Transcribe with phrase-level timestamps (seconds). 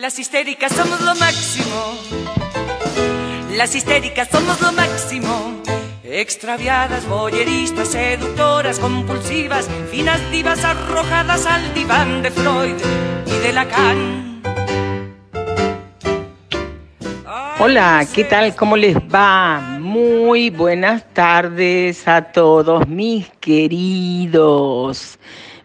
[0.00, 1.94] Las histéricas somos lo máximo.
[3.54, 5.60] Las histéricas somos lo máximo.
[6.02, 12.76] Extraviadas, boyeristas, seductoras, compulsivas, finas divas arrojadas al diván de Freud
[13.26, 14.40] y de Lacan.
[17.58, 18.56] Hola, ¿qué tal?
[18.56, 19.60] ¿Cómo les va?
[19.80, 25.18] Muy buenas tardes a todos mis queridos.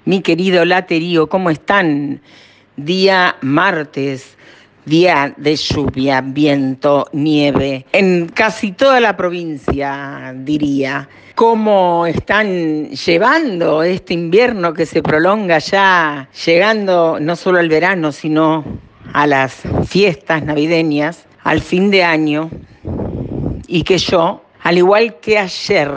[0.04, 2.22] Mi querido Laterío, ¿cómo están?
[2.78, 4.36] Día martes,
[4.86, 11.10] día de lluvia, viento, nieve, en casi toda la provincia, diría.
[11.36, 18.64] ¿Cómo están llevando este invierno que se prolonga ya, llegando no solo al verano, sino
[19.12, 22.50] a las fiestas navideñas, al fin de año?
[23.68, 25.92] Y que yo, al igual que ayer,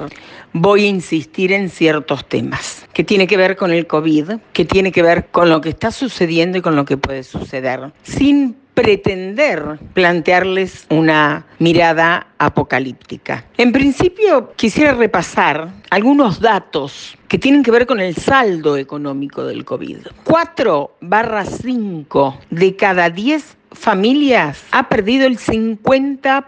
[0.53, 4.93] voy a insistir en ciertos temas que tiene que ver con el COVID, que tiene
[4.93, 9.79] que ver con lo que está sucediendo y con lo que puede suceder, sin pretender
[9.95, 13.47] plantearles una mirada apocalíptica.
[13.57, 19.65] En principio, quisiera repasar algunos datos que tienen que ver con el saldo económico del
[19.65, 20.09] COVID.
[20.25, 26.45] 4 barra 5 de cada 10 familias ha perdido el 50%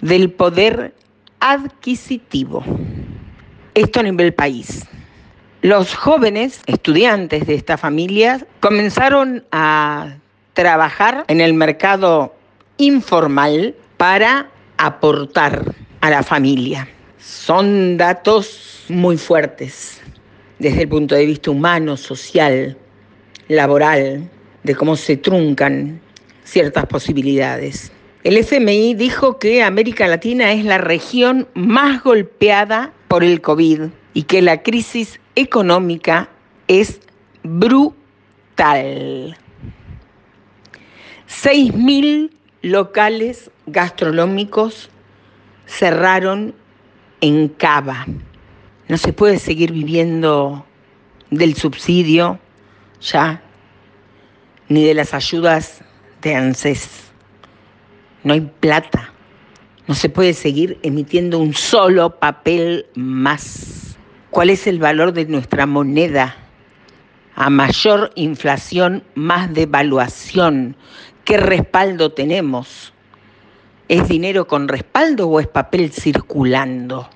[0.00, 0.94] del poder
[1.40, 2.62] adquisitivo.
[3.74, 4.86] Esto a nivel país.
[5.60, 10.18] Los jóvenes estudiantes de esta familia comenzaron a
[10.54, 12.36] trabajar en el mercado
[12.76, 16.88] informal para aportar a la familia.
[17.18, 20.00] Son datos muy fuertes
[20.60, 22.78] desde el punto de vista humano, social,
[23.48, 24.30] laboral,
[24.62, 26.00] de cómo se truncan
[26.44, 27.90] ciertas posibilidades.
[28.26, 33.82] El FMI dijo que América Latina es la región más golpeada por el COVID
[34.14, 36.28] y que la crisis económica
[36.66, 37.00] es
[37.44, 37.94] brutal.
[41.28, 42.32] 6.000
[42.62, 44.90] locales gastronómicos
[45.66, 46.52] cerraron
[47.20, 48.06] en Cava.
[48.88, 50.66] No se puede seguir viviendo
[51.30, 52.40] del subsidio
[53.00, 53.40] ya,
[54.68, 55.84] ni de las ayudas
[56.22, 57.05] de ANSES
[58.26, 59.12] no hay plata.
[59.86, 63.96] No se puede seguir emitiendo un solo papel más.
[64.30, 66.34] ¿Cuál es el valor de nuestra moneda?
[67.36, 70.74] A mayor inflación, más devaluación.
[71.24, 72.92] ¿Qué respaldo tenemos?
[73.86, 77.08] ¿Es dinero con respaldo o es papel circulando?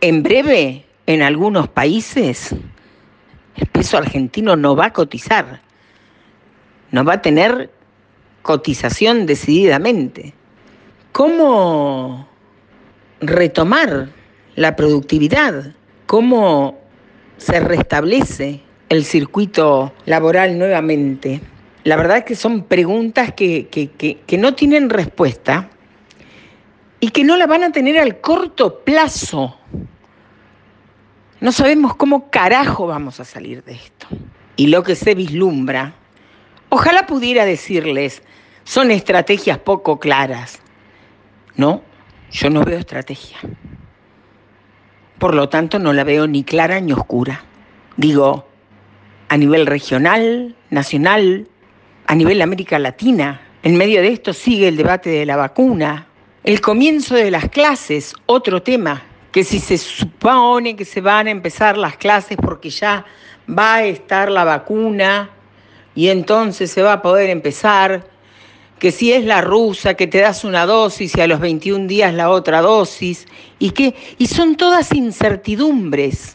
[0.00, 2.56] En breve, en algunos países,
[3.54, 5.60] el peso argentino no va a cotizar.
[6.90, 7.70] No va a tener
[8.42, 10.34] cotización decididamente.
[11.12, 12.28] ¿Cómo
[13.20, 14.08] retomar
[14.54, 15.72] la productividad?
[16.06, 16.78] ¿Cómo
[17.36, 21.40] se restablece el circuito laboral nuevamente?
[21.82, 25.68] La verdad es que son preguntas que, que, no tienen respuesta
[27.00, 29.56] y que no la van a tener al corto plazo.
[31.40, 34.06] No sabemos cómo carajo vamos a salir de esto.
[34.54, 35.94] Y lo que se vislumbra,
[36.68, 38.22] ojalá pudiera decirles,
[38.62, 40.60] son estrategias poco claras.
[41.60, 41.82] No,
[42.32, 43.36] yo no veo estrategia.
[45.18, 47.44] Por lo tanto, no la veo ni clara ni oscura.
[47.98, 48.48] Digo,
[49.28, 51.46] a nivel regional, nacional,
[52.06, 53.42] a nivel América Latina.
[53.62, 56.06] En medio de esto sigue el debate de la vacuna.
[56.44, 61.30] El comienzo de las clases, otro tema, que si se supone que se van a
[61.30, 63.04] empezar las clases porque ya
[63.46, 65.28] va a estar la vacuna
[65.94, 68.06] y entonces se va a poder empezar,
[68.80, 72.12] que si es la rusa, que te das una dosis y a los 21 días
[72.14, 73.26] la otra dosis,
[73.58, 73.72] y
[74.18, 76.34] y son todas incertidumbres.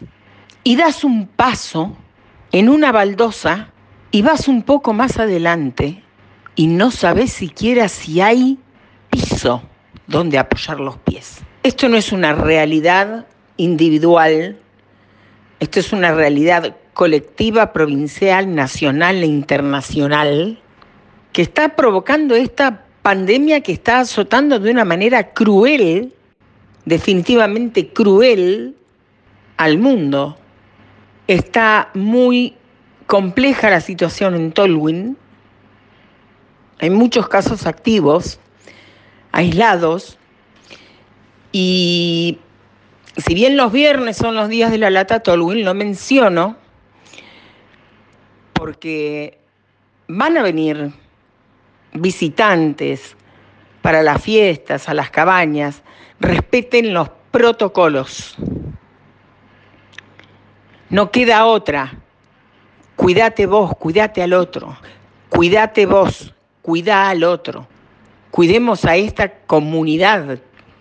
[0.63, 1.97] Y das un paso
[2.51, 3.73] en una baldosa
[4.11, 6.03] y vas un poco más adelante
[6.55, 8.57] y no sabes siquiera si hay
[9.09, 9.61] piso
[10.07, 11.41] donde apoyar los pies.
[11.63, 13.25] Esto no es una realidad
[13.57, 14.59] individual,
[15.59, 20.61] esto es una realidad colectiva, provincial, nacional e internacional
[21.35, 26.13] que está provocando esta pandemia que está azotando de una manera cruel,
[26.85, 28.73] definitivamente cruel,
[29.57, 30.37] al mundo.
[31.27, 32.55] Está muy
[33.05, 35.17] compleja la situación en Tolwyn.
[36.79, 38.39] Hay muchos casos activos,
[39.33, 40.17] aislados,
[41.51, 42.39] y
[43.17, 46.55] si bien los viernes son los días de la lata Tolwyn, lo menciono
[48.53, 49.37] porque
[50.07, 50.93] van a venir
[51.95, 53.15] visitantes
[53.81, 55.81] para las fiestas, a las cabañas,
[56.19, 58.35] respeten los protocolos.
[60.89, 61.93] No queda otra.
[62.95, 64.77] Cuídate vos, cuídate al otro.
[65.29, 67.67] Cuídate vos, cuida al otro.
[68.31, 70.39] Cuidemos a esta comunidad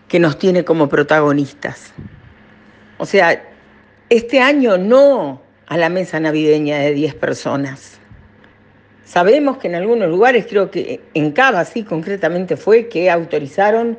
[0.09, 1.93] que nos tiene como protagonistas.
[2.99, 3.43] O sea,
[4.09, 8.01] este año no a la mesa navideña de 10 personas.
[9.05, 13.99] Sabemos que en algunos lugares, creo que en Cava sí concretamente fue, que autorizaron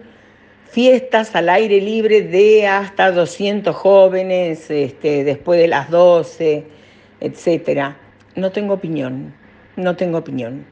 [0.69, 6.65] fiestas al aire libre de hasta 200 jóvenes este, después de las 12,
[7.21, 7.93] etc.
[8.35, 9.33] No tengo opinión,
[9.75, 10.65] no tengo opinión.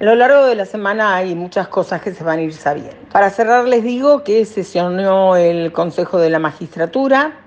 [0.00, 2.96] A lo largo de la semana hay muchas cosas que se van a ir sabiendo.
[3.12, 7.38] Para cerrar les digo que sesionó el Consejo de la Magistratura.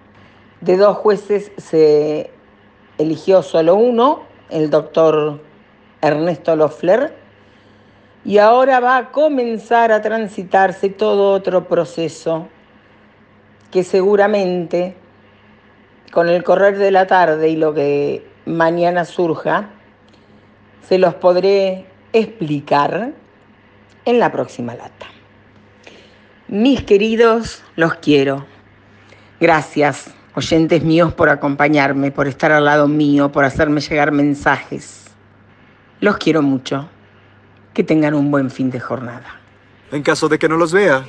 [0.62, 2.32] De dos jueces se
[2.98, 5.42] eligió solo uno, el doctor
[6.02, 7.14] Ernesto Loeffler,
[8.26, 12.48] y ahora va a comenzar a transitarse todo otro proceso
[13.72, 14.96] que seguramente
[16.12, 19.70] con el correr de la tarde y lo que mañana surja,
[20.88, 23.14] se los podré explicar
[24.06, 25.06] en la próxima lata.
[26.48, 28.46] Mis queridos, los quiero.
[29.40, 35.09] Gracias, oyentes míos, por acompañarme, por estar al lado mío, por hacerme llegar mensajes.
[36.02, 36.90] Los quiero mucho.
[37.74, 39.40] Que tengan un buen fin de jornada.
[39.92, 41.06] En caso de que no los vea.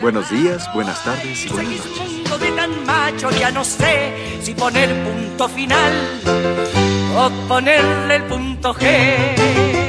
[0.00, 2.40] Buenos días, buenas tardes y buenas noches.
[2.40, 5.92] de tan macho ya no sé si poner punto final
[7.16, 9.85] o ponerle el punto G.